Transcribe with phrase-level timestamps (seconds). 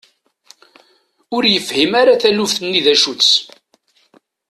[1.35, 3.33] Ur yefhim ara taluft-nni d acu-tt.